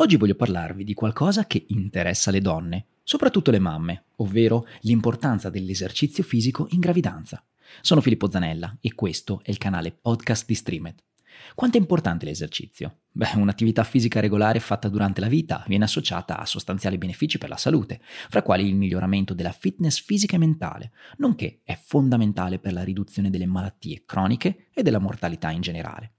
Oggi 0.00 0.16
voglio 0.16 0.34
parlarvi 0.34 0.82
di 0.82 0.94
qualcosa 0.94 1.46
che 1.46 1.66
interessa 1.68 2.30
le 2.30 2.40
donne, 2.40 2.86
soprattutto 3.02 3.50
le 3.50 3.58
mamme, 3.58 4.04
ovvero 4.16 4.66
l'importanza 4.80 5.50
dell'esercizio 5.50 6.22
fisico 6.22 6.68
in 6.70 6.80
gravidanza. 6.80 7.44
Sono 7.82 8.00
Filippo 8.00 8.30
Zanella 8.30 8.78
e 8.80 8.94
questo 8.94 9.42
è 9.42 9.50
il 9.50 9.58
canale 9.58 9.92
podcast 9.92 10.46
di 10.46 10.54
Streamed. 10.54 11.02
Quanto 11.54 11.76
è 11.76 11.80
importante 11.80 12.24
l'esercizio? 12.24 13.00
Beh, 13.12 13.32
un'attività 13.34 13.84
fisica 13.84 14.20
regolare 14.20 14.58
fatta 14.58 14.88
durante 14.88 15.20
la 15.20 15.28
vita 15.28 15.64
viene 15.68 15.84
associata 15.84 16.38
a 16.38 16.46
sostanziali 16.46 16.96
benefici 16.96 17.36
per 17.36 17.50
la 17.50 17.58
salute, 17.58 18.00
fra 18.02 18.40
quali 18.40 18.66
il 18.66 18.76
miglioramento 18.76 19.34
della 19.34 19.52
fitness 19.52 20.02
fisica 20.02 20.36
e 20.36 20.38
mentale, 20.38 20.92
nonché 21.18 21.60
è 21.62 21.78
fondamentale 21.78 22.58
per 22.58 22.72
la 22.72 22.84
riduzione 22.84 23.28
delle 23.28 23.44
malattie 23.44 24.04
croniche 24.06 24.68
e 24.72 24.82
della 24.82 24.98
mortalità 24.98 25.50
in 25.50 25.60
generale. 25.60 26.12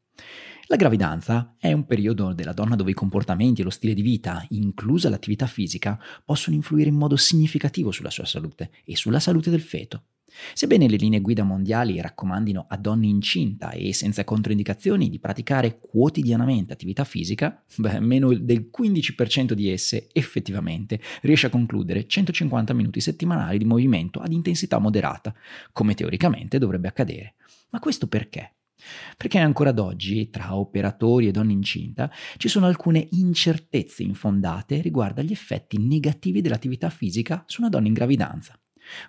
La 0.71 0.77
gravidanza 0.77 1.55
è 1.59 1.73
un 1.73 1.85
periodo 1.85 2.31
della 2.31 2.53
donna 2.53 2.77
dove 2.77 2.91
i 2.91 2.93
comportamenti 2.93 3.59
e 3.59 3.65
lo 3.65 3.69
stile 3.69 3.93
di 3.93 4.01
vita, 4.01 4.45
inclusa 4.51 5.09
l'attività 5.09 5.45
fisica, 5.45 5.99
possono 6.23 6.55
influire 6.55 6.87
in 6.87 6.95
modo 6.95 7.17
significativo 7.17 7.91
sulla 7.91 8.09
sua 8.09 8.23
salute 8.23 8.71
e 8.85 8.95
sulla 8.95 9.19
salute 9.19 9.49
del 9.49 9.59
feto. 9.59 10.03
Sebbene 10.53 10.87
le 10.87 10.95
linee 10.95 11.19
guida 11.19 11.43
mondiali 11.43 11.99
raccomandino 11.99 12.67
a 12.69 12.77
donne 12.77 13.07
incinta 13.07 13.71
e 13.71 13.93
senza 13.93 14.23
controindicazioni 14.23 15.09
di 15.09 15.19
praticare 15.19 15.77
quotidianamente 15.77 16.71
attività 16.71 17.03
fisica, 17.03 17.61
beh, 17.75 17.99
meno 17.99 18.33
del 18.33 18.69
15% 18.73 19.51
di 19.51 19.69
esse 19.69 20.07
effettivamente 20.13 21.01
riesce 21.23 21.47
a 21.47 21.49
concludere 21.49 22.07
150 22.07 22.71
minuti 22.71 23.01
settimanali 23.01 23.57
di 23.57 23.65
movimento 23.65 24.21
ad 24.21 24.31
intensità 24.31 24.79
moderata, 24.79 25.35
come 25.73 25.95
teoricamente 25.95 26.59
dovrebbe 26.59 26.87
accadere. 26.87 27.33
Ma 27.71 27.79
questo 27.79 28.07
perché? 28.07 28.53
Perché 29.17 29.39
ancora 29.39 29.69
ad 29.69 29.79
oggi, 29.79 30.29
tra 30.29 30.55
operatori 30.55 31.27
e 31.27 31.31
donne 31.31 31.53
incinta, 31.53 32.11
ci 32.37 32.47
sono 32.47 32.65
alcune 32.65 33.07
incertezze 33.11 34.03
infondate 34.03 34.81
riguardo 34.81 35.21
agli 35.21 35.31
effetti 35.31 35.77
negativi 35.77 36.41
dell'attività 36.41 36.89
fisica 36.89 37.43
su 37.47 37.61
una 37.61 37.69
donna 37.69 37.87
in 37.87 37.93
gravidanza. 37.93 38.59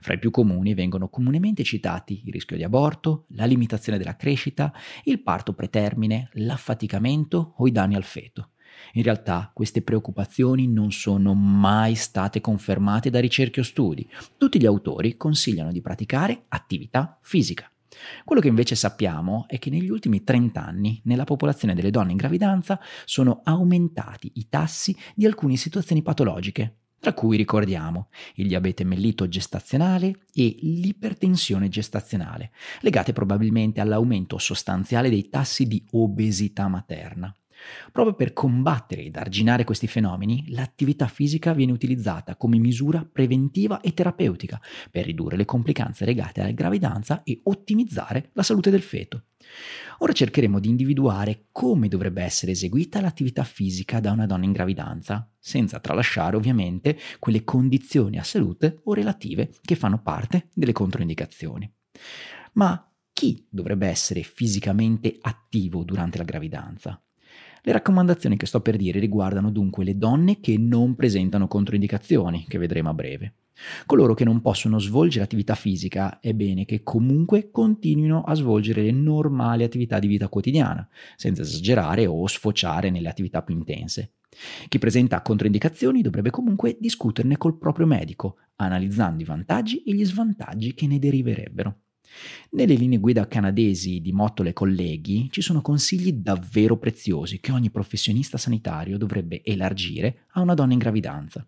Fra 0.01 0.14
i 0.14 0.19
più 0.19 0.31
comuni 0.31 0.75
vengono 0.75 1.09
comunemente 1.09 1.64
citati 1.64 2.23
il 2.25 2.33
rischio 2.33 2.56
di 2.56 2.62
aborto, 2.62 3.27
la 3.31 3.47
limitazione 3.47 3.98
della 3.98 4.17
crescita, 4.17 4.73
il 5.05 5.23
parto 5.23 5.55
pretermine, 5.55 6.29
l'affaticamento 6.34 7.55
o 7.57 7.67
i 7.67 7.73
danni 7.73 7.95
al 7.95 8.05
feto. 8.05 8.51
In 8.92 9.03
realtà 9.03 9.51
queste 9.53 9.83
preoccupazioni 9.83 10.67
non 10.67 10.92
sono 10.92 11.34
mai 11.34 11.95
state 11.95 12.41
confermate 12.41 13.11
da 13.11 13.20
ricerche 13.20 13.61
o 13.61 13.64
studi. 13.64 14.09
Tutti 14.36 14.61
gli 14.61 14.67
autori 14.67 15.17
consigliano 15.17 15.73
di 15.73 15.81
praticare 15.81 16.45
attività 16.48 17.19
fisica. 17.23 17.72
Quello 18.25 18.41
che 18.41 18.48
invece 18.48 18.75
sappiamo 18.75 19.47
è 19.48 19.58
che 19.58 19.70
negli 19.70 19.91
ultimi 19.91 20.25
30 20.25 20.64
anni 20.64 21.00
nella 21.05 21.25
popolazione 21.25 21.75
delle 21.75 21.91
donne 21.91 22.12
in 22.12 22.17
gravidanza 22.17 22.81
sono 23.05 23.41
aumentati 23.45 24.31
i 24.34 24.48
tassi 24.48 24.97
di 25.14 25.27
alcune 25.27 25.56
situazioni 25.56 26.03
patologiche, 26.03 26.77
tra 27.03 27.14
cui 27.14 27.36
ricordiamo 27.36 28.08
il 28.34 28.47
diabete 28.47 28.84
mellito 28.84 29.27
gestazionale 29.27 30.20
e 30.33 30.56
l'ipertensione 30.61 31.69
gestazionale, 31.69 32.53
legate 32.80 33.12
probabilmente 33.12 33.80
all'aumento 33.80 34.39
sostanziale 34.39 35.11
dei 35.11 35.28
tassi 35.28 35.67
di 35.67 35.84
obesità 35.91 36.69
materna. 36.69 37.34
Proprio 37.91 38.15
per 38.15 38.33
combattere 38.33 39.03
ed 39.03 39.17
arginare 39.17 39.65
questi 39.65 39.87
fenomeni, 39.87 40.47
l'attività 40.49 41.07
fisica 41.07 41.53
viene 41.53 41.73
utilizzata 41.73 42.37
come 42.37 42.59
misura 42.59 43.07
preventiva 43.11 43.81
e 43.81 43.95
terapeutica 43.95 44.61
per 44.91 45.05
ridurre 45.05 45.37
le 45.37 45.45
complicanze 45.45 46.05
legate 46.05 46.41
alla 46.41 46.53
gravidanza 46.53 47.23
e 47.23 47.41
ottimizzare 47.45 48.31
la 48.33 48.43
salute 48.43 48.71
del 48.71 48.83
feto. 48.83 49.25
Ora 49.99 50.13
cercheremo 50.13 50.59
di 50.59 50.69
individuare 50.69 51.47
come 51.53 51.89
dovrebbe 51.89 52.23
essere 52.23 52.53
eseguita 52.53 53.01
l'attività 53.01 53.45
fisica 53.45 54.01
da 54.01 54.13
una 54.13 54.27
donna 54.27 54.45
in 54.45 54.53
gravidanza, 54.53 55.29
senza 55.39 55.81
tralasciare 55.81 56.37
ovviamente 56.37 56.99
quelle 57.19 57.45
condizioni 57.45 58.19
a 58.19 58.23
salute 58.23 58.81
o 58.85 58.95
relative 58.95 59.53
che 59.63 59.75
fanno 59.75 60.01
parte 60.01 60.48
delle 60.55 60.73
controindicazioni. 60.73 61.70
Ma 62.55 62.86
chi 63.13 63.47
dovrebbe 63.48 63.86
essere 63.89 64.23
fisicamente 64.23 65.19
attivo 65.20 65.85
durante 65.85 66.19
la 66.19 66.25
gravidanza? 66.25 67.03
Le 67.65 67.73
raccomandazioni 67.73 68.37
che 68.37 68.47
sto 68.47 68.61
per 68.61 68.77
dire 68.77 68.98
riguardano 68.98 69.51
dunque 69.51 69.85
le 69.85 69.97
donne 69.97 70.41
che 70.41 70.59
non 70.59 70.97
presentano 70.97 71.47
controindicazioni, 71.47 72.45
che 72.48 72.59
vedremo 72.59 72.89
a 72.89 72.95
breve. 72.95 73.35
Coloro 73.87 74.15
che 74.15 74.25
non 74.25 74.41
possono 74.41 74.79
svolgere 74.79 75.25
attività 75.25 75.55
fisica 75.55 76.19
è 76.19 76.33
bene 76.33 76.65
che 76.65 76.83
comunque 76.83 77.51
continuino 77.51 78.23
a 78.23 78.35
svolgere 78.35 78.83
le 78.83 78.91
normali 78.91 79.63
attività 79.63 79.98
di 79.98 80.09
vita 80.09 80.29
quotidiana, 80.29 80.89
senza 81.17 81.42
esagerare 81.42 82.07
o 82.07 82.27
sfociare 82.27 82.91
nelle 82.91 83.09
attività 83.09 83.42
più 83.42 83.55
intense. 83.55 84.15
Chi 84.69 84.79
presenta 84.79 85.21
controindicazioni 85.21 86.01
dovrebbe 86.01 86.31
comunque 86.31 86.77
discuterne 86.81 87.37
col 87.37 87.59
proprio 87.59 87.87
medico, 87.87 88.39
analizzando 88.57 89.23
i 89.23 89.27
vantaggi 89.27 89.83
e 89.83 89.95
gli 89.95 90.05
svantaggi 90.05 90.75
che 90.75 90.87
ne 90.87 90.98
deriverebbero. 90.98 91.77
Nelle 92.50 92.74
linee 92.74 92.98
guida 92.98 93.27
canadesi 93.27 94.00
di 94.00 94.12
Mottole 94.12 94.50
e 94.50 94.52
colleghi 94.52 95.28
ci 95.30 95.40
sono 95.40 95.62
consigli 95.62 96.12
davvero 96.12 96.77
preziosi 96.77 97.40
che 97.40 97.52
ogni 97.52 97.70
professionista 97.70 98.39
sanitario 98.39 98.98
dovrebbe 98.98 99.42
elargire 99.45 100.27
a 100.33 100.40
una 100.40 100.55
donna 100.55 100.73
in 100.73 100.78
gravidanza. 100.78 101.46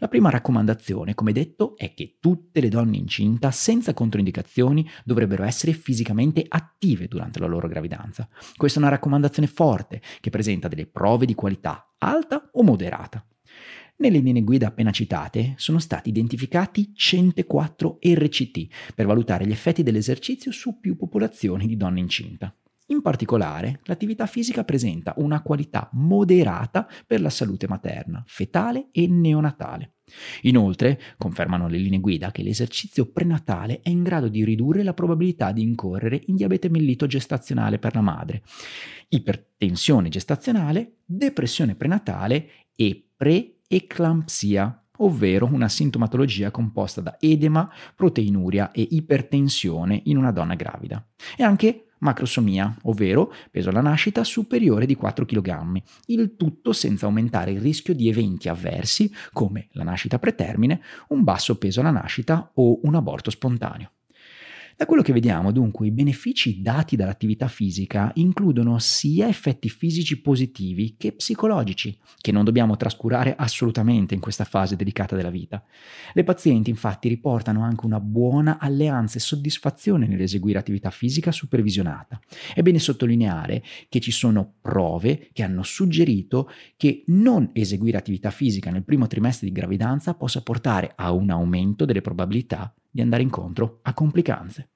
La 0.00 0.06
prima 0.06 0.30
raccomandazione, 0.30 1.14
come 1.14 1.32
detto, 1.32 1.76
è 1.76 1.92
che 1.92 2.18
tutte 2.20 2.60
le 2.60 2.68
donne 2.68 2.96
incinta 2.96 3.50
senza 3.50 3.94
controindicazioni 3.94 4.88
dovrebbero 5.04 5.42
essere 5.42 5.72
fisicamente 5.72 6.44
attive 6.46 7.08
durante 7.08 7.40
la 7.40 7.46
loro 7.46 7.66
gravidanza. 7.66 8.28
Questa 8.56 8.78
è 8.78 8.82
una 8.82 8.92
raccomandazione 8.92 9.48
forte 9.48 10.00
che 10.20 10.30
presenta 10.30 10.68
delle 10.68 10.86
prove 10.86 11.26
di 11.26 11.34
qualità 11.34 11.94
alta 11.98 12.48
o 12.52 12.62
moderata. 12.62 13.26
Nelle 14.00 14.18
linee 14.18 14.44
guida 14.44 14.68
appena 14.68 14.92
citate 14.92 15.54
sono 15.56 15.80
stati 15.80 16.10
identificati 16.10 16.92
104 16.94 17.98
RCT 18.00 18.92
per 18.94 19.06
valutare 19.06 19.44
gli 19.44 19.50
effetti 19.50 19.82
dell'esercizio 19.82 20.52
su 20.52 20.78
più 20.78 20.96
popolazioni 20.96 21.66
di 21.66 21.76
donne 21.76 21.98
incinta. 21.98 22.54
In 22.90 23.02
particolare, 23.02 23.80
l'attività 23.84 24.26
fisica 24.26 24.62
presenta 24.62 25.14
una 25.16 25.42
qualità 25.42 25.90
moderata 25.94 26.88
per 27.06 27.20
la 27.20 27.28
salute 27.28 27.66
materna, 27.66 28.22
fetale 28.24 28.88
e 28.92 29.08
neonatale. 29.08 29.94
Inoltre, 30.42 31.00
confermano 31.18 31.66
le 31.66 31.78
linee 31.78 31.98
guida 31.98 32.30
che 32.30 32.44
l'esercizio 32.44 33.10
prenatale 33.10 33.80
è 33.82 33.88
in 33.90 34.04
grado 34.04 34.28
di 34.28 34.44
ridurre 34.44 34.84
la 34.84 34.94
probabilità 34.94 35.50
di 35.50 35.62
incorrere 35.62 36.22
in 36.26 36.36
diabete 36.36 36.70
mellito 36.70 37.06
gestazionale 37.06 37.80
per 37.80 37.96
la 37.96 38.00
madre, 38.00 38.42
ipertensione 39.08 40.08
gestazionale, 40.08 40.98
depressione 41.04 41.74
prenatale 41.74 42.48
e 42.76 43.08
pre 43.16 43.57
eclampsia, 43.68 44.84
ovvero 44.98 45.46
una 45.46 45.68
sintomatologia 45.68 46.50
composta 46.50 47.00
da 47.00 47.16
edema, 47.20 47.70
proteinuria 47.94 48.72
e 48.72 48.86
ipertensione 48.90 50.00
in 50.06 50.16
una 50.16 50.32
donna 50.32 50.54
gravida. 50.54 51.06
E 51.36 51.44
anche 51.44 51.90
macrosomia, 51.98 52.76
ovvero 52.82 53.32
peso 53.50 53.70
alla 53.70 53.80
nascita 53.80 54.24
superiore 54.24 54.86
di 54.86 54.94
4 54.94 55.24
kg, 55.24 55.82
il 56.06 56.36
tutto 56.36 56.72
senza 56.72 57.06
aumentare 57.06 57.52
il 57.52 57.60
rischio 57.60 57.94
di 57.94 58.08
eventi 58.08 58.48
avversi 58.48 59.12
come 59.32 59.68
la 59.72 59.84
nascita 59.84 60.18
pretermine, 60.18 60.80
un 61.08 61.22
basso 61.22 61.58
peso 61.58 61.80
alla 61.80 61.90
nascita 61.90 62.50
o 62.54 62.80
un 62.82 62.94
aborto 62.94 63.30
spontaneo. 63.30 63.90
Da 64.78 64.86
quello 64.86 65.02
che 65.02 65.12
vediamo, 65.12 65.50
dunque, 65.50 65.88
i 65.88 65.90
benefici 65.90 66.62
dati 66.62 66.94
dall'attività 66.94 67.48
fisica 67.48 68.12
includono 68.14 68.78
sia 68.78 69.26
effetti 69.26 69.68
fisici 69.68 70.20
positivi 70.20 70.94
che 70.96 71.10
psicologici, 71.10 71.98
che 72.20 72.30
non 72.30 72.44
dobbiamo 72.44 72.76
trascurare 72.76 73.34
assolutamente 73.36 74.14
in 74.14 74.20
questa 74.20 74.44
fase 74.44 74.76
delicata 74.76 75.16
della 75.16 75.30
vita. 75.30 75.64
Le 76.12 76.22
pazienti, 76.22 76.70
infatti, 76.70 77.08
riportano 77.08 77.64
anche 77.64 77.86
una 77.86 77.98
buona 77.98 78.58
alleanza 78.60 79.16
e 79.16 79.20
soddisfazione 79.20 80.06
nell'eseguire 80.06 80.60
attività 80.60 80.90
fisica 80.90 81.32
supervisionata. 81.32 82.20
È 82.54 82.62
bene 82.62 82.78
sottolineare 82.78 83.64
che 83.88 83.98
ci 83.98 84.12
sono 84.12 84.58
prove 84.60 85.30
che 85.32 85.42
hanno 85.42 85.64
suggerito 85.64 86.48
che 86.76 87.02
non 87.06 87.50
eseguire 87.52 87.98
attività 87.98 88.30
fisica 88.30 88.70
nel 88.70 88.84
primo 88.84 89.08
trimestre 89.08 89.48
di 89.48 89.52
gravidanza 89.52 90.14
possa 90.14 90.40
portare 90.40 90.92
a 90.94 91.10
un 91.10 91.30
aumento 91.30 91.84
delle 91.84 92.00
probabilità 92.00 92.72
di 92.98 93.04
andare 93.04 93.22
incontro 93.22 93.78
a 93.82 93.94
complicanze. 93.94 94.70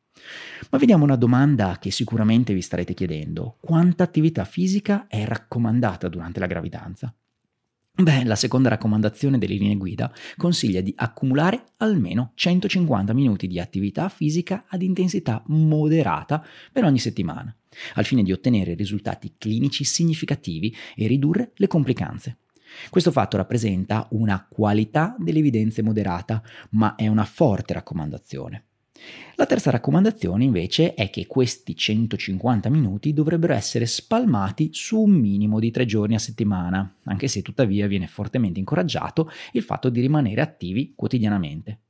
Ma 0.70 0.78
vediamo 0.78 1.02
una 1.02 1.16
domanda 1.16 1.78
che 1.80 1.90
sicuramente 1.90 2.54
vi 2.54 2.62
starete 2.62 2.94
chiedendo. 2.94 3.56
Quanta 3.60 4.04
attività 4.04 4.44
fisica 4.44 5.06
è 5.08 5.24
raccomandata 5.24 6.08
durante 6.08 6.38
la 6.38 6.46
gravidanza? 6.46 7.12
Beh, 7.94 8.24
la 8.24 8.36
seconda 8.36 8.70
raccomandazione 8.70 9.38
delle 9.38 9.54
linee 9.54 9.76
guida 9.76 10.10
consiglia 10.36 10.80
di 10.80 10.94
accumulare 10.96 11.64
almeno 11.78 12.32
150 12.36 13.12
minuti 13.12 13.46
di 13.48 13.58
attività 13.58 14.08
fisica 14.08 14.64
ad 14.68 14.82
intensità 14.82 15.42
moderata 15.48 16.42
per 16.70 16.84
ogni 16.84 16.98
settimana, 16.98 17.54
al 17.94 18.04
fine 18.04 18.22
di 18.22 18.32
ottenere 18.32 18.74
risultati 18.74 19.34
clinici 19.36 19.84
significativi 19.84 20.74
e 20.94 21.06
ridurre 21.06 21.50
le 21.56 21.66
complicanze. 21.66 22.38
Questo 22.90 23.10
fatto 23.10 23.36
rappresenta 23.36 24.06
una 24.10 24.46
qualità 24.48 25.14
dell'evidenza 25.18 25.82
moderata, 25.82 26.42
ma 26.70 26.94
è 26.94 27.06
una 27.06 27.24
forte 27.24 27.74
raccomandazione. 27.74 28.64
La 29.34 29.46
terza 29.46 29.70
raccomandazione 29.70 30.44
invece 30.44 30.94
è 30.94 31.10
che 31.10 31.26
questi 31.26 31.74
150 31.74 32.68
minuti 32.68 33.12
dovrebbero 33.12 33.54
essere 33.54 33.86
spalmati 33.86 34.70
su 34.72 35.00
un 35.00 35.10
minimo 35.10 35.58
di 35.58 35.70
tre 35.70 35.84
giorni 35.84 36.14
a 36.14 36.20
settimana, 36.20 36.98
anche 37.04 37.26
se 37.26 37.42
tuttavia 37.42 37.88
viene 37.88 38.06
fortemente 38.06 38.60
incoraggiato 38.60 39.30
il 39.52 39.62
fatto 39.62 39.88
di 39.88 40.00
rimanere 40.00 40.40
attivi 40.40 40.92
quotidianamente. 40.94 41.80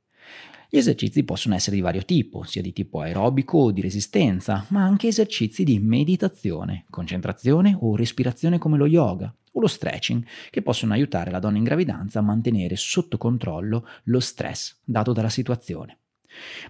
Gli 0.69 0.77
esercizi 0.77 1.23
possono 1.23 1.53
essere 1.53 1.75
di 1.75 1.83
vario 1.83 2.03
tipo, 2.03 2.43
sia 2.43 2.63
di 2.63 2.73
tipo 2.73 3.01
aerobico 3.01 3.59
o 3.59 3.71
di 3.71 3.81
resistenza, 3.81 4.65
ma 4.69 4.83
anche 4.83 5.07
esercizi 5.07 5.63
di 5.63 5.77
meditazione, 5.77 6.85
concentrazione 6.89 7.77
o 7.79 7.95
respirazione 7.95 8.57
come 8.57 8.77
lo 8.77 8.87
yoga 8.87 9.31
o 9.53 9.59
lo 9.59 9.67
stretching, 9.67 10.25
che 10.49 10.61
possono 10.61 10.93
aiutare 10.93 11.31
la 11.31 11.39
donna 11.39 11.57
in 11.57 11.63
gravidanza 11.63 12.19
a 12.19 12.23
mantenere 12.23 12.75
sotto 12.75 13.17
controllo 13.17 13.87
lo 14.05 14.19
stress 14.19 14.77
dato 14.83 15.13
dalla 15.13 15.29
situazione. 15.29 15.99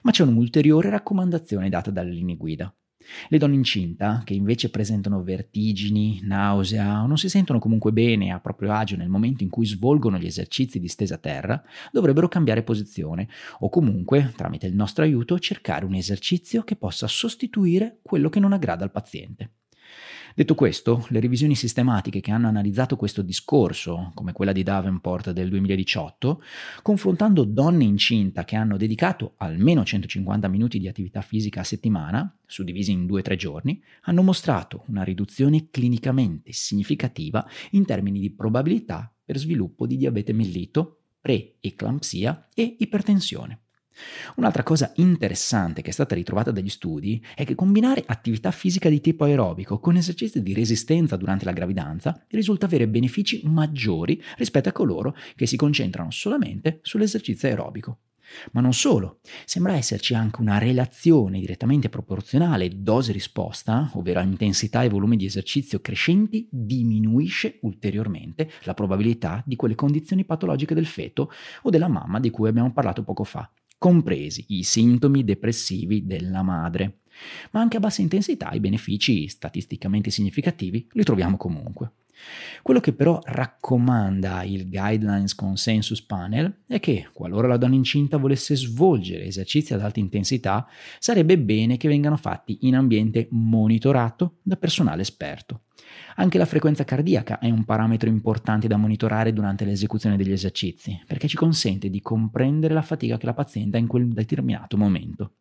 Ma 0.02 0.12
c'è 0.12 0.24
un'ulteriore 0.24 0.90
raccomandazione 0.90 1.70
data 1.70 1.92
dalle 1.92 2.12
linee 2.12 2.36
guida. 2.36 2.74
Le 3.28 3.38
donne 3.38 3.56
incinta, 3.56 4.22
che 4.24 4.34
invece 4.34 4.70
presentano 4.70 5.24
vertigini, 5.24 6.22
nausea 6.24 7.04
o 7.04 7.08
non 7.08 7.18
si 7.18 7.30
sentono 7.30 7.60
comunque 7.60 7.92
bene 7.92 8.32
a 8.32 8.40
proprio 8.40 8.72
agio 8.72 8.96
nel 8.96 9.10
momento 9.10 9.44
in 9.44 9.50
cui 9.50 9.66
svolgono 9.66 10.18
gli 10.18 10.26
esercizi 10.26 10.80
di 10.80 10.88
stesa 10.88 11.16
a 11.16 11.20
terra, 11.20 11.62
dovrebbero 11.92 12.28
cambiare 12.28 12.64
posizione 12.64 13.28
o 13.60 13.70
comunque, 13.70 14.32
tramite 14.36 14.68
il 14.68 14.76
nostro 14.76 15.04
aiuto, 15.04 15.40
cercare 15.40 15.86
un 15.86 15.96
esercizio 15.96 16.64
che 16.64 16.76
possa 16.76 17.08
sostituire 17.08 18.00
quello 18.02 18.30
che 18.30 18.40
non 18.40 18.54
aggrada 18.54 18.84
al 18.84 18.92
paziente. 18.92 19.52
Detto 20.36 20.56
questo, 20.56 21.06
le 21.10 21.20
revisioni 21.20 21.54
sistematiche 21.54 22.20
che 22.20 22.32
hanno 22.32 22.48
analizzato 22.48 22.96
questo 22.96 23.22
discorso, 23.22 24.12
come 24.16 24.32
quella 24.32 24.52
di 24.52 24.64
Davenport 24.64 25.30
del 25.30 25.48
2018, 25.50 26.42
confrontando 26.82 27.44
donne 27.44 27.84
incinta 27.84 28.44
che 28.44 28.56
hanno 28.56 28.76
dedicato 28.76 29.36
almeno 29.38 29.84
150 29.84 30.48
minuti 30.48 30.80
di 30.80 30.88
attività 30.88 31.22
fisica 31.22 31.60
a 31.60 31.64
settimana, 31.64 32.36
suddivisi 32.48 32.92
in 32.92 33.06
2-3 33.06 33.36
giorni, 33.36 33.80
hanno 34.02 34.24
mostrato 34.24 34.86
una 34.88 35.04
riduzione 35.04 35.68
clinicamente 35.70 36.52
significativa 36.52 37.46
in 37.72 37.86
termini 37.86 38.20
di 38.20 38.32
probabilità 38.32 39.14
per 39.24 39.38
sviluppo 39.38 39.86
di 39.86 39.98
diabete 39.98 40.34
mellito, 40.34 41.02
pre-eclampsia 41.22 42.50
e 42.56 42.76
ipertensione. 42.80 43.63
Un'altra 44.36 44.64
cosa 44.64 44.92
interessante 44.96 45.82
che 45.82 45.90
è 45.90 45.94
stata 45.94 46.16
ritrovata 46.16 46.52
dagli 46.52 46.70
studi 46.70 47.24
è 47.36 47.46
che 47.46 47.56
combinare 47.56 48.04
attività 48.06 48.52
fisica 48.52 48.90
di 48.90 49.02
tipo 49.02 49.24
aerobico 49.24 49.80
con 49.80 49.96
esercizi 49.96 50.42
di 50.42 50.54
resistenza 50.54 51.16
durante 51.16 51.46
la 51.46 51.52
gravidanza 51.52 52.26
risulta 52.30 52.66
avere 52.66 52.88
benefici 52.88 53.42
maggiori 53.46 54.22
rispetto 54.38 54.70
a 54.70 54.74
coloro 54.74 55.16
che 55.36 55.46
si 55.46 55.56
concentrano 55.56 56.12
solamente 56.12 56.80
sull'esercizio 56.82 57.48
aerobico. 57.48 58.00
Ma 58.52 58.62
non 58.62 58.74
solo, 58.74 59.20
sembra 59.46 59.76
esserci 59.76 60.14
anche 60.14 60.42
una 60.42 60.58
relazione 60.58 61.40
direttamente 61.40 61.90
proporzionale 61.90 62.82
dose-risposta, 62.82 63.92
ovvero 63.94 64.22
intensità 64.22 64.84
e 64.84 64.90
volume 64.90 65.18
di 65.18 65.26
esercizio 65.26 65.82
crescenti, 65.82 66.48
diminuisce 66.50 67.60
ulteriormente 67.62 68.50
la 68.64 68.74
probabilità 68.74 69.44
di 69.46 69.56
quelle 69.56 69.76
condizioni 69.76 70.26
patologiche 70.26 70.74
del 70.74 70.86
feto 70.86 71.32
o 71.64 71.70
della 71.70 71.88
mamma 71.88 72.20
di 72.20 72.30
cui 72.30 72.50
abbiamo 72.50 72.72
parlato 72.72 73.04
poco 73.04 73.24
fa, 73.24 73.50
compresi 73.84 74.46
i 74.48 74.64
sintomi 74.64 75.26
depressivi 75.26 76.06
della 76.06 76.42
madre. 76.42 77.00
Ma 77.52 77.60
anche 77.60 77.76
a 77.76 77.80
bassa 77.82 78.02
intensità 78.02 78.50
i 78.52 78.62
benefici 78.62 79.28
statisticamente 79.28 80.10
significativi 80.10 80.88
li 80.94 81.04
troviamo 81.04 81.36
comunque. 81.36 81.92
Quello 82.62 82.80
che 82.80 82.94
però 82.94 83.20
raccomanda 83.24 84.44
il 84.44 84.70
Guidelines 84.70 85.36
Consensus 85.36 86.02
Panel 86.02 86.62
è 86.68 86.80
che, 86.80 87.10
qualora 87.12 87.48
la 87.48 87.58
donna 87.58 87.76
incinta 87.76 88.18
volesse 88.18 88.56
svolgere 88.56 89.26
esercizi 89.26 89.74
ad 89.74 89.82
alta 89.82 90.00
intensità, 90.00 90.68
sarebbe 91.00 91.38
bene 91.38 91.78
che 91.78 91.88
vengano 91.88 92.18
fatti 92.18 92.60
in 92.62 92.76
ambiente 92.76 93.28
monitorato 93.32 94.38
da 94.42 94.56
personale 94.56 95.02
esperto. 95.02 95.64
Anche 96.16 96.38
la 96.38 96.46
frequenza 96.46 96.84
cardiaca 96.84 97.40
è 97.40 97.50
un 97.50 97.66
parametro 97.66 98.08
importante 98.08 98.68
da 98.68 98.78
monitorare 98.78 99.34
durante 99.34 99.66
l'esecuzione 99.66 100.16
degli 100.16 100.32
esercizi, 100.32 101.02
perché 101.06 101.28
ci 101.28 101.36
consente 101.36 101.90
di 101.90 102.02
comprendere 102.02 102.74
la 102.74 102.82
fatica 102.82 103.18
che 103.18 103.26
la 103.26 103.34
paziente 103.34 103.78
ha 103.78 103.80
in 103.80 103.88
quel 103.88 104.08
determinato 104.08 104.78
momento. 104.78 105.36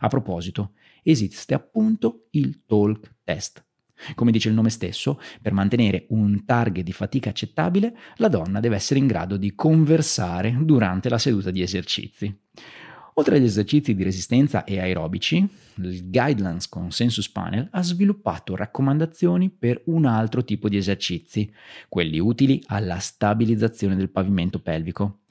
A 0.00 0.08
proposito, 0.08 0.72
esiste 1.02 1.54
appunto 1.54 2.26
il 2.30 2.64
Talk 2.66 3.16
Test. 3.24 3.67
Come 4.14 4.30
dice 4.30 4.48
il 4.48 4.54
nome 4.54 4.70
stesso, 4.70 5.20
per 5.42 5.52
mantenere 5.52 6.06
un 6.10 6.44
target 6.44 6.84
di 6.84 6.92
fatica 6.92 7.30
accettabile, 7.30 7.96
la 8.16 8.28
donna 8.28 8.60
deve 8.60 8.76
essere 8.76 9.00
in 9.00 9.06
grado 9.06 9.36
di 9.36 9.54
conversare 9.54 10.56
durante 10.60 11.08
la 11.08 11.18
seduta 11.18 11.50
di 11.50 11.62
esercizi. 11.62 12.36
Oltre 13.18 13.36
agli 13.36 13.44
esercizi 13.44 13.96
di 13.96 14.04
resistenza 14.04 14.62
e 14.62 14.78
aerobici, 14.78 15.44
il 15.78 16.08
Guidelines 16.08 16.68
Consensus 16.68 17.28
Panel 17.28 17.66
ha 17.72 17.82
sviluppato 17.82 18.54
raccomandazioni 18.54 19.50
per 19.50 19.82
un 19.86 20.04
altro 20.04 20.44
tipo 20.44 20.68
di 20.68 20.76
esercizi, 20.76 21.52
quelli 21.88 22.20
utili 22.20 22.62
alla 22.66 22.98
stabilizzazione 22.98 23.96
del 23.96 24.10
pavimento 24.10 24.60
pelvico. 24.60 25.22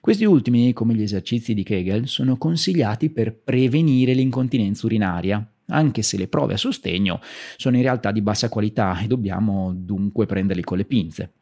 Questi 0.00 0.24
ultimi, 0.24 0.72
come 0.72 0.94
gli 0.94 1.02
esercizi 1.02 1.54
di 1.54 1.62
Kegel, 1.62 2.08
sono 2.08 2.36
consigliati 2.36 3.10
per 3.10 3.36
prevenire 3.36 4.12
l'incontinenza 4.12 4.84
urinaria, 4.84 5.48
anche 5.68 6.02
se 6.02 6.16
le 6.16 6.28
prove 6.28 6.54
a 6.54 6.58
sostegno 6.58 7.20
sono 7.56 7.76
in 7.76 7.82
realtà 7.82 8.12
di 8.12 8.22
bassa 8.22 8.48
qualità 8.48 9.00
e 9.00 9.06
dobbiamo 9.06 9.72
dunque 9.74 10.26
prenderli 10.26 10.62
con 10.62 10.78
le 10.78 10.84
pinze. 10.84 11.32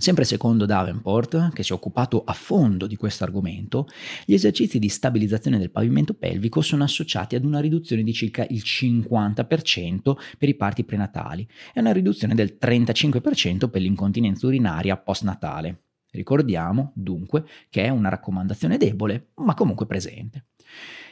Sempre 0.00 0.24
secondo 0.24 0.64
Davenport, 0.64 1.52
che 1.52 1.62
si 1.62 1.72
è 1.72 1.74
occupato 1.74 2.24
a 2.24 2.32
fondo 2.32 2.86
di 2.86 2.96
questo 2.96 3.24
argomento, 3.24 3.86
gli 4.24 4.32
esercizi 4.32 4.78
di 4.78 4.88
stabilizzazione 4.88 5.58
del 5.58 5.70
pavimento 5.70 6.14
pelvico 6.14 6.62
sono 6.62 6.84
associati 6.84 7.34
ad 7.34 7.44
una 7.44 7.60
riduzione 7.60 8.02
di 8.02 8.14
circa 8.14 8.46
il 8.48 8.62
50% 8.64 10.16
per 10.38 10.48
i 10.48 10.54
parti 10.54 10.84
prenatali 10.84 11.46
e 11.74 11.80
una 11.80 11.92
riduzione 11.92 12.34
del 12.34 12.56
35% 12.58 13.68
per 13.68 13.82
l'incontinenza 13.82 14.46
urinaria 14.46 14.96
postnatale. 14.96 15.82
Ricordiamo 16.12 16.92
dunque 16.94 17.44
che 17.68 17.84
è 17.84 17.90
una 17.90 18.08
raccomandazione 18.08 18.78
debole, 18.78 19.32
ma 19.34 19.52
comunque 19.52 19.84
presente. 19.84 20.46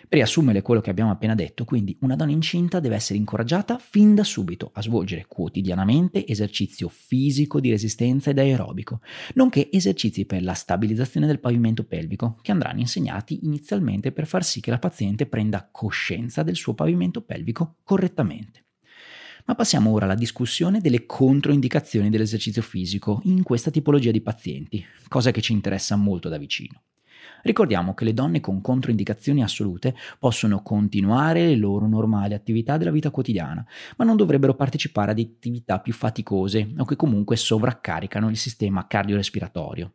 Per 0.09 0.17
riassumere 0.17 0.63
quello 0.63 0.81
che 0.81 0.89
abbiamo 0.89 1.11
appena 1.11 1.35
detto, 1.35 1.67
quindi 1.67 1.95
una 2.01 2.17
donna 2.17 2.31
incinta 2.31 2.81
deve 2.81 2.95
essere 2.95 3.19
incoraggiata 3.19 3.77
fin 3.79 4.15
da 4.15 4.25
subito 4.25 4.71
a 4.73 4.81
svolgere 4.81 5.27
quotidianamente 5.29 6.27
esercizio 6.27 6.89
fisico 6.89 7.61
di 7.61 7.69
resistenza 7.69 8.31
ed 8.31 8.39
aerobico, 8.39 9.03
nonché 9.35 9.71
esercizi 9.71 10.25
per 10.25 10.43
la 10.43 10.55
stabilizzazione 10.55 11.27
del 11.27 11.41
pavimento 11.41 11.85
pelvico, 11.85 12.39
che 12.41 12.53
andranno 12.53 12.81
insegnati 12.81 13.45
inizialmente 13.45 14.11
per 14.11 14.27
far 14.27 14.45
sì 14.45 14.61
che 14.61 14.71
la 14.71 14.79
paziente 14.79 15.27
prenda 15.27 15.69
coscienza 15.71 16.43
del 16.43 16.57
suo 16.57 16.73
pavimento 16.73 17.21
pelvico 17.21 17.77
correttamente. 17.85 18.65
Ma 19.45 19.55
passiamo 19.55 19.91
ora 19.91 20.07
alla 20.07 20.15
discussione 20.15 20.81
delle 20.81 21.05
controindicazioni 21.05 22.09
dell'esercizio 22.09 22.63
fisico 22.63 23.21
in 23.25 23.43
questa 23.43 23.71
tipologia 23.71 24.11
di 24.11 24.23
pazienti, 24.23 24.83
cosa 25.07 25.33
che 25.33 25.43
ci 25.43 25.53
interessa 25.53 25.97
molto 25.97 26.31
da 26.31 26.39
vicino. 26.39 26.81
Ricordiamo 27.43 27.95
che 27.95 28.05
le 28.05 28.15
donne 28.15 28.41
con 28.41 28.61
controindicazioni 28.61 29.43
assolute 29.43 29.95
possono 30.19 30.63
continuare 30.63 31.47
le 31.47 31.57
loro 31.57 31.87
normali 31.87 32.35
attività 32.35 32.77
della 32.77 32.91
vita 32.91 33.11
quotidiana, 33.11 33.65
ma 33.97 34.05
non 34.05 34.17
dovrebbero 34.17 34.55
partecipare 34.55 35.13
ad 35.13 35.19
attività 35.19 35.79
più 35.79 35.93
faticose 35.93 36.73
o 36.77 36.85
che 36.85 36.97
comunque 36.97 37.37
sovraccaricano 37.37 38.29
il 38.29 38.37
sistema 38.37 38.87
cardiorespiratorio. 38.87 39.93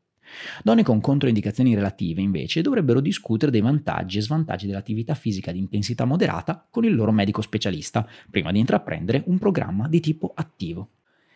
Donne 0.63 0.83
con 0.83 1.01
controindicazioni 1.01 1.75
relative, 1.75 2.21
invece, 2.21 2.61
dovrebbero 2.61 3.01
discutere 3.01 3.51
dei 3.51 3.61
vantaggi 3.61 4.17
e 4.17 4.21
svantaggi 4.21 4.65
dell'attività 4.65 5.13
fisica 5.13 5.51
di 5.51 5.59
intensità 5.59 6.05
moderata 6.05 6.65
con 6.69 6.85
il 6.85 6.95
loro 6.95 7.11
medico 7.11 7.41
specialista, 7.41 8.07
prima 8.31 8.51
di 8.51 8.59
intraprendere 8.59 9.23
un 9.27 9.37
programma 9.37 9.87
di 9.87 9.99
tipo 9.99 10.31
attivo. 10.33 10.89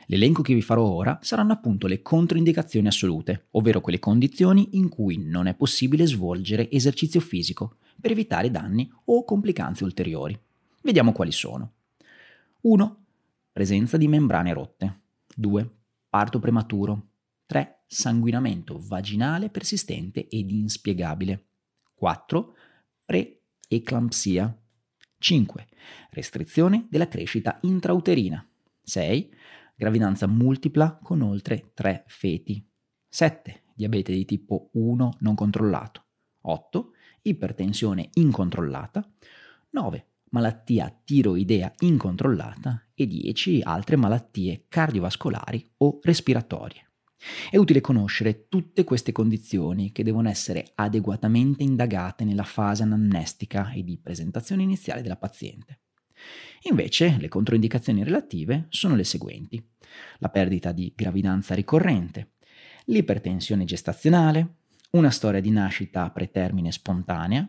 L'elenco 0.10 0.42
che 0.42 0.54
vi 0.54 0.62
farò 0.62 0.84
ora 0.84 1.20
saranno 1.22 1.52
appunto 1.52 1.86
le 1.86 2.02
controindicazioni 2.02 2.88
assolute, 2.88 3.48
ovvero 3.52 3.82
quelle 3.82 4.00
condizioni 4.00 4.78
in 4.78 4.88
cui 4.88 5.18
non 5.18 5.48
è 5.48 5.56
possibile 5.56 6.06
svolgere 6.06 6.72
esercizio 6.72 7.20
fisico 7.20 7.78
per 8.00 8.12
evitare 8.12 8.50
danni 8.50 8.90
o 9.06 9.26
complicanze 9.26 9.84
ulteriori. 9.84 10.40
Vediamo 10.82 11.12
quali 11.12 11.34
sono. 11.34 11.74
1. 12.62 13.06
Presenza 13.52 13.98
di 13.98 14.08
membrane 14.08 14.54
rotte. 14.54 15.02
2. 15.36 15.70
Parto 16.08 16.40
prematuro. 16.40 17.08
3. 17.46 17.84
Sanguinamento 17.86 18.80
vaginale 18.82 19.50
persistente 19.50 20.30
ed 20.30 20.50
inspiegabile. 20.50 21.48
4. 21.96 22.56
Pre-eclampsia. 23.04 24.58
5. 25.18 25.68
Restrizione 26.12 26.88
della 26.90 27.10
crescita 27.10 27.58
intrauterina. 27.64 28.48
6 28.84 29.32
gravidanza 29.78 30.26
multipla 30.26 30.98
con 31.02 31.22
oltre 31.22 31.72
3 31.76 32.04
feti. 32.08 32.68
7. 33.08 33.64
Diabete 33.76 34.12
di 34.12 34.26
tipo 34.26 34.72
1 34.74 35.18
non 35.20 35.36
controllato. 35.36 36.06
8. 36.42 36.92
Ipertensione 37.22 38.10
incontrollata. 38.14 39.08
9. 39.70 40.08
Malattia 40.30 40.94
tiroidea 41.06 41.72
incontrollata 41.80 42.90
e 42.96 43.06
10 43.06 43.62
altre 43.62 43.96
malattie 43.96 44.66
cardiovascolari 44.68 45.74
o 45.78 46.00
respiratorie. 46.02 46.90
È 47.50 47.58
utile 47.58 47.82
conoscere 47.82 48.48
tutte 48.48 48.84
queste 48.84 49.12
condizioni 49.12 49.92
che 49.92 50.04
devono 50.04 50.30
essere 50.30 50.72
adeguatamente 50.76 51.64
indagate 51.64 52.24
nella 52.24 52.44
fase 52.44 52.84
anamnestica 52.84 53.72
e 53.72 53.84
di 53.84 54.00
presentazione 54.00 54.64
iniziale 54.64 55.02
della 55.02 55.18
paziente. 55.18 55.82
Invece, 56.64 57.18
le 57.20 57.28
controindicazioni 57.28 58.04
relative 58.04 58.66
sono 58.70 58.96
le 58.96 59.04
seguenti. 59.04 59.64
La 60.20 60.30
perdita 60.30 60.72
di 60.72 60.92
gravidanza 60.96 61.56
ricorrente, 61.56 62.34
l'ipertensione 62.86 63.66
gestazionale, 63.66 64.56
una 64.92 65.10
storia 65.10 65.42
di 65.42 65.52
nascita 65.52 66.10
pretermine 66.12 66.72
spontanea, 66.72 67.48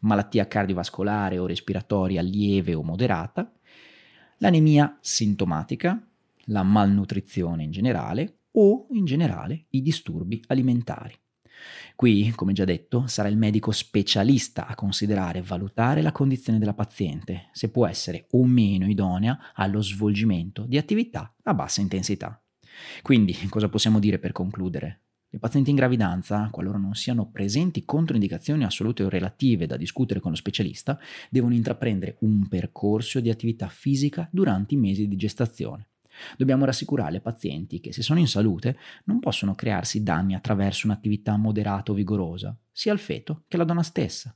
malattia 0.00 0.48
cardiovascolare 0.48 1.38
o 1.38 1.46
respiratoria 1.46 2.22
lieve 2.22 2.74
o 2.74 2.82
moderata, 2.82 3.52
l'anemia 4.38 4.98
sintomatica, 5.00 6.04
la 6.46 6.62
malnutrizione 6.62 7.62
in 7.62 7.70
generale 7.70 8.40
o 8.52 8.86
in 8.90 9.04
generale 9.04 9.66
i 9.70 9.82
disturbi 9.82 10.42
alimentari. 10.48 11.14
Qui, 11.94 12.32
come 12.34 12.52
già 12.52 12.64
detto, 12.64 13.06
sarà 13.06 13.28
il 13.28 13.36
medico 13.36 13.70
specialista 13.70 14.66
a 14.66 14.74
considerare 14.74 15.38
e 15.38 15.42
valutare 15.42 16.02
la 16.02 16.12
condizione 16.12 16.58
della 16.58 16.74
paziente, 16.74 17.48
se 17.52 17.70
può 17.70 17.86
essere 17.86 18.26
o 18.32 18.44
meno 18.44 18.86
idonea 18.86 19.52
allo 19.54 19.82
svolgimento 19.82 20.64
di 20.66 20.78
attività 20.78 21.34
a 21.42 21.54
bassa 21.54 21.80
intensità. 21.80 22.42
Quindi, 23.02 23.36
cosa 23.48 23.68
possiamo 23.68 23.98
dire 23.98 24.18
per 24.18 24.32
concludere? 24.32 25.00
Le 25.28 25.38
pazienti 25.38 25.70
in 25.70 25.76
gravidanza, 25.76 26.48
qualora 26.50 26.76
non 26.76 26.94
siano 26.94 27.30
presenti 27.30 27.86
controindicazioni 27.86 28.64
assolute 28.64 29.02
o 29.02 29.08
relative 29.08 29.64
da 29.66 29.78
discutere 29.78 30.20
con 30.20 30.30
lo 30.30 30.36
specialista, 30.36 30.98
devono 31.30 31.54
intraprendere 31.54 32.16
un 32.20 32.46
percorso 32.48 33.18
di 33.18 33.30
attività 33.30 33.68
fisica 33.68 34.28
durante 34.30 34.74
i 34.74 34.76
mesi 34.76 35.08
di 35.08 35.16
gestazione. 35.16 35.91
Dobbiamo 36.36 36.64
rassicurare 36.64 37.12
le 37.12 37.20
pazienti 37.20 37.80
che 37.80 37.92
se 37.92 38.02
sono 38.02 38.18
in 38.18 38.28
salute 38.28 38.76
non 39.04 39.18
possono 39.18 39.54
crearsi 39.54 40.02
danni 40.02 40.34
attraverso 40.34 40.86
un'attività 40.86 41.36
moderata 41.36 41.92
o 41.92 41.94
vigorosa, 41.94 42.56
sia 42.70 42.92
al 42.92 42.98
feto 42.98 43.44
che 43.48 43.56
alla 43.56 43.64
donna 43.64 43.82
stessa. 43.82 44.34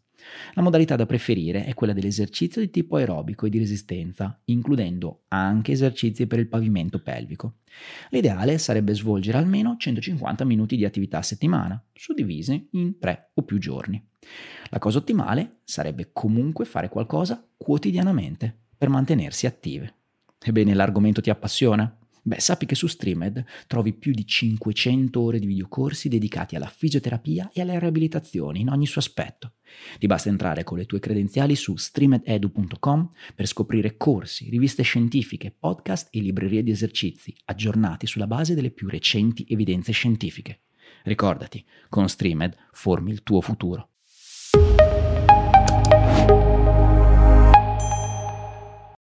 La 0.55 0.63
modalità 0.63 0.97
da 0.97 1.07
preferire 1.07 1.65
è 1.65 1.75
quella 1.75 1.93
dell'esercizio 1.93 2.61
di 2.61 2.71
tipo 2.71 2.97
aerobico 2.97 3.47
e 3.47 3.51
di 3.51 3.59
resistenza, 3.59 4.41
includendo 4.47 5.25
anche 5.29 5.73
esercizi 5.73 6.27
per 6.27 6.39
il 6.39 6.49
pavimento 6.49 7.01
pelvico. 7.01 7.57
L'ideale 8.11 8.59
sarebbe 8.59 8.95
svolgere 8.95 9.39
almeno 9.39 9.77
150 9.79 10.45
minuti 10.45 10.77
di 10.77 10.85
attività 10.85 11.19
a 11.19 11.23
settimana, 11.23 11.83
suddivise 11.93 12.69
in 12.73 12.99
3 12.99 13.31
o 13.35 13.43
più 13.43 13.59
giorni. 13.59 14.03
La 14.71 14.79
cosa 14.79 14.99
ottimale 14.99 15.61
sarebbe 15.65 16.11
comunque 16.13 16.65
fare 16.65 16.89
qualcosa 16.89 17.47
quotidianamente 17.57 18.57
per 18.77 18.89
mantenersi 18.89 19.47
attive. 19.47 19.95
Ebbene, 20.45 20.75
l'argomento 20.75 21.21
ti 21.21 21.31
appassiona? 21.31 21.99
Beh, 22.27 22.41
sappi 22.41 22.67
che 22.67 22.75
su 22.75 22.89
Streamed 22.89 23.45
trovi 23.69 23.93
più 23.93 24.13
di 24.13 24.27
500 24.27 25.21
ore 25.21 25.39
di 25.39 25.47
videocorsi 25.47 26.09
dedicati 26.09 26.57
alla 26.57 26.67
fisioterapia 26.67 27.51
e 27.53 27.61
alle 27.61 27.79
riabilitazioni 27.79 28.63
in 28.63 28.69
ogni 28.69 28.85
suo 28.87 29.01
aspetto. 29.01 29.53
Ti 30.01 30.09
basta 30.09 30.29
entrare 30.29 30.65
con 30.65 30.77
le 30.77 30.87
tue 30.87 30.99
credenziali 30.99 31.55
su 31.55 31.77
streamededu.com 31.77 33.11
per 33.33 33.47
scoprire 33.47 33.97
corsi, 33.97 34.51
riviste 34.51 34.83
scientifiche, 34.83 35.55
podcast 35.57 36.09
e 36.11 36.21
librerie 36.21 36.65
di 36.65 36.73
esercizi 36.73 37.33
aggiornati 37.45 38.09
sulla 38.09 38.27
base 38.27 38.55
delle 38.55 38.73
più 38.73 38.89
recenti 38.89 39.47
evidenze 39.49 39.93
scientifiche. 39.93 40.63
Ricordati, 41.05 41.65
con 41.89 42.09
Streamed 42.09 42.57
formi 42.73 43.13
il 43.13 43.23
tuo 43.23 43.41
futuro. 43.41 43.91